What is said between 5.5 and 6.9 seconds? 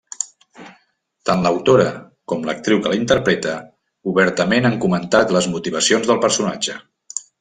motivacions del personatge.